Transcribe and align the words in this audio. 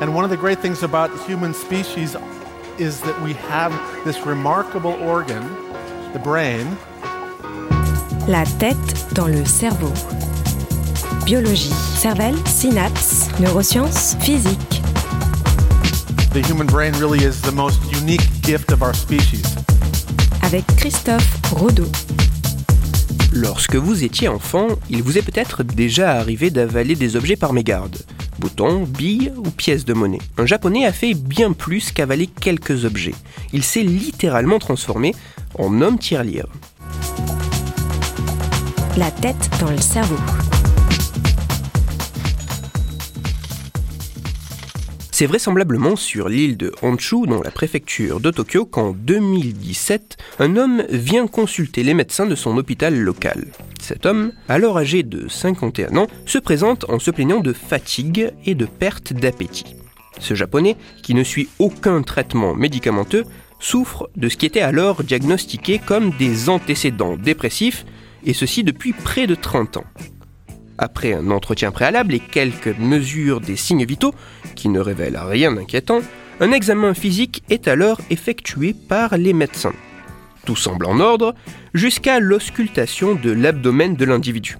And 0.00 0.14
one 0.14 0.24
of 0.24 0.30
the 0.30 0.36
great 0.36 0.58
things 0.58 0.82
about 0.82 1.10
human 1.26 1.54
species 1.54 2.16
is 2.78 3.00
that 3.02 3.20
we 3.22 3.32
have 3.48 3.72
this 4.04 4.26
remarkable 4.26 4.94
organ, 4.94 5.42
the 6.12 6.18
brain. 6.18 6.66
La 8.26 8.44
tête 8.58 9.14
dans 9.14 9.28
le 9.28 9.44
cerveau. 9.44 9.92
Biologie, 11.24 11.72
cervelle, 11.96 12.36
synapses, 12.46 13.30
neurosciences, 13.38 14.16
physique. 14.20 14.82
The 16.32 16.42
human 16.42 16.66
brain 16.66 16.92
really 16.98 17.24
is 17.24 17.40
the 17.40 17.52
most 17.52 17.80
unique 17.92 18.26
gift 18.42 18.72
of 18.72 18.82
our 18.82 18.94
species. 18.94 19.44
Avec 20.42 20.66
Christophe 20.76 21.40
Rodeau. 21.52 21.86
Lorsque 23.32 23.76
vous 23.76 24.02
étiez 24.02 24.28
enfant, 24.28 24.68
il 24.90 25.02
vous 25.02 25.18
est 25.18 25.22
peut-être 25.22 25.62
déjà 25.62 26.12
arrivé 26.12 26.50
d'avaler 26.50 26.96
des 26.96 27.14
objets 27.16 27.36
par 27.36 27.52
mégarde. 27.52 27.96
Boutons, 28.38 28.84
billes 28.84 29.32
ou 29.36 29.50
pièces 29.50 29.84
de 29.84 29.94
monnaie. 29.94 30.20
Un 30.38 30.46
japonais 30.46 30.86
a 30.86 30.92
fait 30.92 31.14
bien 31.14 31.52
plus 31.52 31.92
qu'avaler 31.92 32.26
quelques 32.26 32.84
objets. 32.84 33.14
Il 33.52 33.62
s'est 33.62 33.82
littéralement 33.82 34.58
transformé 34.58 35.14
en 35.58 35.80
homme 35.80 35.98
tirelire. 35.98 36.46
La 38.96 39.10
tête 39.10 39.50
dans 39.60 39.70
le 39.70 39.78
cerveau. 39.78 40.16
C'est 45.16 45.26
vraisemblablement 45.26 45.94
sur 45.94 46.28
l'île 46.28 46.56
de 46.56 46.72
Honshu, 46.82 47.28
dans 47.28 47.40
la 47.40 47.52
préfecture 47.52 48.18
de 48.18 48.32
Tokyo, 48.32 48.66
qu'en 48.66 48.90
2017, 48.90 50.16
un 50.40 50.56
homme 50.56 50.82
vient 50.90 51.28
consulter 51.28 51.84
les 51.84 51.94
médecins 51.94 52.26
de 52.26 52.34
son 52.34 52.56
hôpital 52.58 52.98
local. 52.98 53.46
Cet 53.80 54.06
homme, 54.06 54.32
alors 54.48 54.76
âgé 54.76 55.04
de 55.04 55.28
51 55.28 55.96
ans, 55.98 56.08
se 56.26 56.38
présente 56.38 56.90
en 56.90 56.98
se 56.98 57.12
plaignant 57.12 57.38
de 57.38 57.52
fatigue 57.52 58.32
et 58.44 58.56
de 58.56 58.66
perte 58.66 59.12
d'appétit. 59.12 59.76
Ce 60.18 60.34
japonais, 60.34 60.76
qui 61.04 61.14
ne 61.14 61.22
suit 61.22 61.48
aucun 61.60 62.02
traitement 62.02 62.56
médicamenteux, 62.56 63.22
souffre 63.60 64.10
de 64.16 64.28
ce 64.28 64.36
qui 64.36 64.46
était 64.46 64.62
alors 64.62 65.04
diagnostiqué 65.04 65.78
comme 65.78 66.10
des 66.18 66.48
antécédents 66.48 67.16
dépressifs, 67.16 67.86
et 68.24 68.32
ceci 68.32 68.64
depuis 68.64 68.92
près 68.92 69.28
de 69.28 69.36
30 69.36 69.76
ans. 69.76 69.84
Après 70.76 71.12
un 71.12 71.30
entretien 71.30 71.70
préalable 71.70 72.14
et 72.14 72.20
quelques 72.20 72.76
mesures 72.78 73.40
des 73.40 73.54
signes 73.54 73.84
vitaux, 73.84 74.12
qui 74.54 74.68
ne 74.68 74.80
révèlent 74.80 75.20
rien 75.20 75.52
d'inquiétant, 75.52 76.00
un 76.40 76.52
examen 76.52 76.94
physique 76.94 77.42
est 77.50 77.68
alors 77.68 78.00
effectué 78.10 78.74
par 78.74 79.16
les 79.16 79.32
médecins. 79.32 79.74
Tout 80.44 80.56
semble 80.56 80.86
en 80.86 81.00
ordre, 81.00 81.34
jusqu'à 81.72 82.20
l'auscultation 82.20 83.14
de 83.14 83.30
l'abdomen 83.30 83.94
de 83.94 84.04
l'individu. 84.04 84.58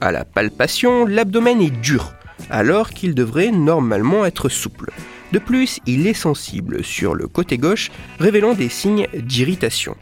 À 0.00 0.12
la 0.12 0.24
palpation, 0.24 1.06
l'abdomen 1.06 1.60
est 1.60 1.70
dur, 1.70 2.12
alors 2.48 2.90
qu'il 2.90 3.14
devrait 3.14 3.50
normalement 3.50 4.24
être 4.24 4.48
souple. 4.48 4.92
De 5.32 5.38
plus, 5.38 5.78
il 5.86 6.06
est 6.06 6.14
sensible 6.14 6.82
sur 6.82 7.14
le 7.14 7.28
côté 7.28 7.58
gauche, 7.58 7.90
révélant 8.18 8.54
des 8.54 8.68
signes 8.68 9.06
d'irritation. 9.14 9.94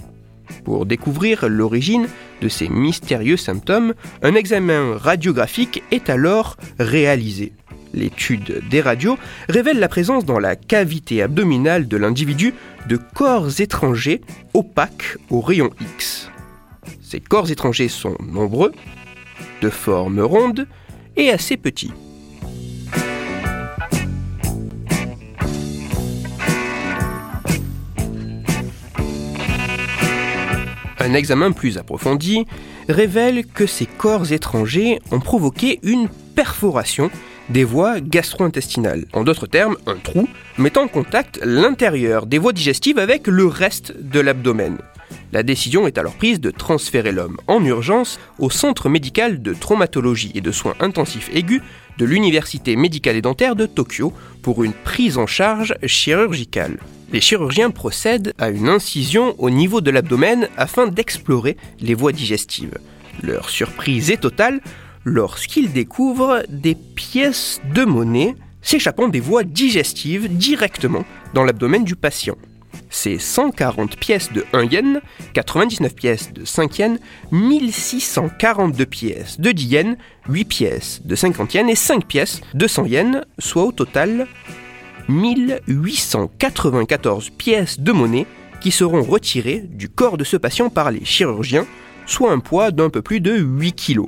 Pour 0.64 0.86
découvrir 0.86 1.48
l'origine 1.48 2.08
de 2.40 2.48
ces 2.48 2.68
mystérieux 2.68 3.36
symptômes, 3.36 3.94
un 4.22 4.34
examen 4.34 4.96
radiographique 4.96 5.82
est 5.90 6.08
alors 6.08 6.56
réalisé. 6.78 7.52
L'étude 7.94 8.62
des 8.68 8.80
radios 8.80 9.18
révèle 9.48 9.78
la 9.78 9.88
présence 9.88 10.24
dans 10.24 10.38
la 10.38 10.56
cavité 10.56 11.22
abdominale 11.22 11.88
de 11.88 11.96
l'individu 11.96 12.54
de 12.88 12.96
corps 12.96 13.60
étrangers 13.60 14.20
opaques 14.54 15.16
au 15.30 15.40
rayon 15.40 15.70
X. 15.80 16.30
Ces 17.00 17.20
corps 17.20 17.50
étrangers 17.50 17.88
sont 17.88 18.16
nombreux, 18.20 18.72
de 19.62 19.70
forme 19.70 20.20
ronde 20.20 20.66
et 21.16 21.30
assez 21.30 21.56
petits. 21.56 21.92
Un 31.00 31.14
examen 31.14 31.52
plus 31.52 31.78
approfondi 31.78 32.44
révèle 32.88 33.46
que 33.46 33.66
ces 33.66 33.86
corps 33.86 34.32
étrangers 34.32 34.98
ont 35.10 35.20
provoqué 35.20 35.78
une 35.82 36.08
perforation 36.34 37.10
des 37.50 37.64
voies 37.64 38.00
gastro-intestinales. 38.00 39.06
En 39.12 39.24
d'autres 39.24 39.46
termes, 39.46 39.76
un 39.86 39.96
trou 39.96 40.28
mettant 40.58 40.82
en 40.82 40.88
contact 40.88 41.40
l'intérieur 41.44 42.26
des 42.26 42.38
voies 42.38 42.52
digestives 42.52 42.98
avec 42.98 43.26
le 43.26 43.46
reste 43.46 43.94
de 43.98 44.20
l'abdomen. 44.20 44.78
La 45.32 45.42
décision 45.42 45.86
est 45.86 45.98
alors 45.98 46.14
prise 46.14 46.40
de 46.40 46.50
transférer 46.50 47.12
l'homme 47.12 47.36
en 47.46 47.62
urgence 47.64 48.18
au 48.38 48.50
centre 48.50 48.88
médical 48.88 49.42
de 49.42 49.52
traumatologie 49.52 50.32
et 50.34 50.40
de 50.40 50.52
soins 50.52 50.74
intensifs 50.80 51.30
aigus 51.34 51.62
de 51.98 52.04
l'Université 52.04 52.76
médicale 52.76 53.16
et 53.16 53.22
dentaire 53.22 53.56
de 53.56 53.66
Tokyo 53.66 54.12
pour 54.42 54.64
une 54.64 54.72
prise 54.72 55.18
en 55.18 55.26
charge 55.26 55.74
chirurgicale. 55.84 56.78
Les 57.12 57.20
chirurgiens 57.20 57.70
procèdent 57.70 58.34
à 58.38 58.50
une 58.50 58.68
incision 58.68 59.34
au 59.38 59.50
niveau 59.50 59.80
de 59.80 59.90
l'abdomen 59.90 60.48
afin 60.56 60.86
d'explorer 60.86 61.56
les 61.80 61.94
voies 61.94 62.12
digestives. 62.12 62.78
Leur 63.22 63.50
surprise 63.50 64.10
est 64.10 64.18
totale 64.22 64.60
lorsqu'ils 65.08 65.72
découvrent 65.72 66.42
des 66.48 66.74
pièces 66.74 67.60
de 67.74 67.84
monnaie 67.84 68.34
s'échappant 68.60 69.08
des 69.08 69.20
voies 69.20 69.44
digestives 69.44 70.28
directement 70.28 71.04
dans 71.34 71.44
l'abdomen 71.44 71.84
du 71.84 71.94
patient. 71.96 72.36
C'est 72.90 73.18
140 73.18 73.96
pièces 73.96 74.32
de 74.32 74.44
1 74.52 74.64
yen, 74.64 75.00
99 75.32 75.94
pièces 75.94 76.32
de 76.32 76.44
5 76.44 76.78
yens, 76.78 76.98
1642 77.32 78.86
pièces 78.86 79.40
de 79.40 79.50
10 79.50 79.66
yens, 79.66 79.96
8 80.28 80.44
pièces 80.44 81.00
de 81.04 81.14
50 81.14 81.54
yens 81.54 81.70
et 81.70 81.74
5 81.74 82.06
pièces 82.06 82.42
de 82.54 82.66
100 82.66 82.86
yens, 82.86 83.22
soit 83.38 83.64
au 83.64 83.72
total 83.72 84.26
1894 85.08 87.30
pièces 87.30 87.80
de 87.80 87.92
monnaie 87.92 88.26
qui 88.60 88.70
seront 88.70 89.02
retirées 89.02 89.64
du 89.66 89.88
corps 89.88 90.18
de 90.18 90.24
ce 90.24 90.36
patient 90.36 90.68
par 90.68 90.90
les 90.90 91.04
chirurgiens, 91.04 91.66
soit 92.06 92.32
un 92.32 92.40
poids 92.40 92.70
d'un 92.70 92.90
peu 92.90 93.00
plus 93.00 93.20
de 93.20 93.34
8 93.34 93.72
kg. 93.72 94.02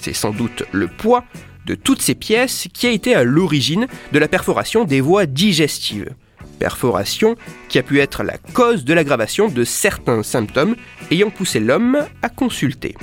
C'est 0.00 0.14
sans 0.14 0.30
doute 0.30 0.64
le 0.72 0.88
poids 0.88 1.24
de 1.66 1.74
toutes 1.74 2.02
ces 2.02 2.14
pièces 2.14 2.68
qui 2.72 2.86
a 2.86 2.90
été 2.90 3.14
à 3.14 3.22
l'origine 3.22 3.86
de 4.12 4.18
la 4.18 4.28
perforation 4.28 4.84
des 4.84 5.00
voies 5.00 5.26
digestives. 5.26 6.14
Perforation 6.58 7.36
qui 7.68 7.78
a 7.78 7.82
pu 7.82 8.00
être 8.00 8.22
la 8.22 8.38
cause 8.38 8.84
de 8.84 8.94
l'aggravation 8.94 9.48
de 9.48 9.64
certains 9.64 10.22
symptômes 10.22 10.76
ayant 11.10 11.30
poussé 11.30 11.60
l'homme 11.60 11.98
à 12.22 12.28
consulter. 12.28 12.96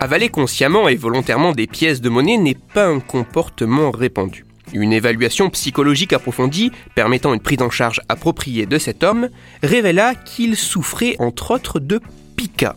Avaler 0.00 0.28
consciemment 0.28 0.88
et 0.88 0.96
volontairement 0.96 1.52
des 1.52 1.66
pièces 1.66 2.02
de 2.02 2.10
monnaie 2.10 2.36
n'est 2.36 2.58
pas 2.74 2.86
un 2.86 3.00
comportement 3.00 3.90
répandu. 3.90 4.44
Une 4.72 4.92
évaluation 4.92 5.50
psychologique 5.50 6.12
approfondie, 6.12 6.72
permettant 6.94 7.34
une 7.34 7.40
prise 7.40 7.62
en 7.62 7.70
charge 7.70 8.00
appropriée 8.08 8.66
de 8.66 8.78
cet 8.78 9.02
homme, 9.02 9.28
révéla 9.62 10.14
qu'il 10.14 10.56
souffrait 10.56 11.16
entre 11.18 11.52
autres 11.52 11.80
de 11.80 12.00
pica. 12.36 12.76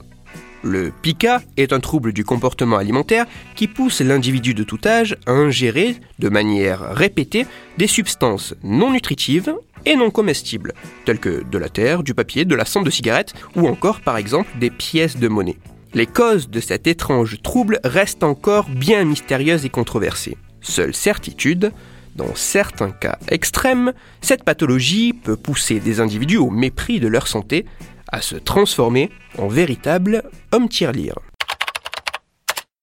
Le 0.64 0.92
pica 1.02 1.42
est 1.56 1.72
un 1.72 1.80
trouble 1.80 2.14
du 2.14 2.26
comportement 2.26 2.78
alimentaire 2.78 3.26
qui 3.56 3.68
pousse 3.68 4.02
l'individu 4.02 4.54
de 4.54 4.64
tout 4.64 4.80
âge 4.86 5.16
à 5.26 5.32
ingérer, 5.32 5.96
de 6.20 6.30
manière 6.30 6.94
répétée, 6.94 7.46
des 7.78 7.88
substances 7.88 8.54
non 8.64 8.92
nutritives 8.92 9.56
et 9.86 9.96
non 9.96 10.10
comestibles, 10.10 10.74
telles 11.06 11.20
que 11.20 11.44
de 11.44 11.58
la 11.58 11.70
terre, 11.70 12.04
du 12.04 12.14
papier, 12.14 12.44
de 12.44 12.56
la 12.56 12.66
cendre 12.66 12.88
de 12.88 12.92
cigarette 12.92 13.34
ou 13.56 13.68
encore 13.68 14.02
par 14.02 14.18
exemple 14.18 14.50
des 14.60 14.72
pièces 14.72 15.18
de 15.18 15.28
monnaie. 15.28 15.58
Les 15.94 16.08
causes 16.08 16.50
de 16.50 16.60
cet 16.60 16.86
étrange 16.86 17.42
trouble 17.42 17.80
restent 17.84 18.24
encore 18.24 18.68
bien 18.70 19.06
mystérieuses 19.06 19.66
et 19.66 19.70
controversées. 19.70 20.38
Seule 20.62 20.94
certitude, 20.94 21.72
dans 22.16 22.34
certains 22.36 22.92
cas 22.92 23.20
extrêmes, 23.30 23.94
cette 24.22 24.44
pathologie 24.44 25.14
peut 25.14 25.38
pousser 25.38 25.80
des 25.80 26.00
individus 26.00 26.38
au 26.38 26.50
mépris 26.50 27.00
de 27.00 27.08
leur 27.08 27.28
santé 27.28 27.66
à 28.10 28.22
se 28.22 28.36
transformer 28.36 29.12
en 29.38 29.48
véritables 29.48 30.24
hommes 30.52 30.70
tirelire. 30.70 31.16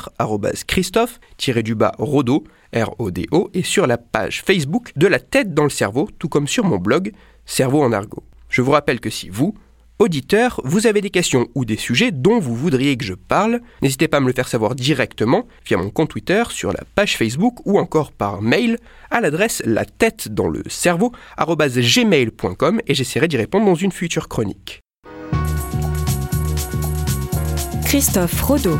Christophe-Rodo, 0.67 2.43
R-O-D-O, 2.73 3.49
et 3.53 3.63
sur 3.63 3.87
la 3.87 3.97
page 3.97 4.43
Facebook 4.43 4.91
de 4.95 5.07
la 5.07 5.19
tête 5.19 5.53
dans 5.53 5.63
le 5.63 5.69
cerveau, 5.69 6.09
tout 6.19 6.29
comme 6.29 6.47
sur 6.47 6.65
mon 6.65 6.77
blog 6.77 7.11
Cerveau 7.45 7.83
en 7.83 7.91
argot. 7.91 8.23
Je 8.49 8.61
vous 8.61 8.71
rappelle 8.71 8.99
que 8.99 9.09
si 9.09 9.29
vous, 9.29 9.55
auditeur, 9.99 10.61
vous 10.63 10.87
avez 10.87 11.01
des 11.01 11.09
questions 11.09 11.47
ou 11.55 11.65
des 11.65 11.77
sujets 11.77 12.11
dont 12.11 12.39
vous 12.39 12.55
voudriez 12.55 12.97
que 12.97 13.05
je 13.05 13.13
parle, 13.13 13.61
n'hésitez 13.81 14.07
pas 14.07 14.17
à 14.17 14.19
me 14.19 14.27
le 14.27 14.33
faire 14.33 14.47
savoir 14.47 14.75
directement 14.75 15.47
via 15.65 15.77
mon 15.77 15.89
compte 15.89 16.09
Twitter, 16.09 16.43
sur 16.49 16.71
la 16.71 16.83
page 16.95 17.17
Facebook 17.17 17.59
ou 17.65 17.77
encore 17.79 18.11
par 18.11 18.41
mail 18.41 18.77
à 19.09 19.21
l'adresse 19.21 19.61
la 19.65 19.85
tête 19.85 20.29
dans 20.29 20.49
le 20.49 20.63
cerveau 20.69 21.11
et 22.87 22.93
j'essaierai 22.93 23.27
d'y 23.27 23.37
répondre 23.37 23.65
dans 23.65 23.75
une 23.75 23.91
future 23.91 24.27
chronique. 24.27 24.81
Christophe 27.85 28.41
Rodeau. 28.41 28.79